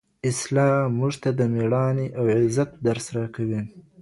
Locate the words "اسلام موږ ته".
0.29-1.29